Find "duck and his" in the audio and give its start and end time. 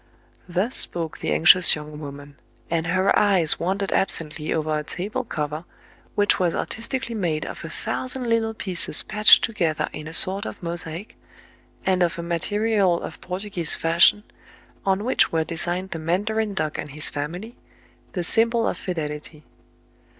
16.55-17.11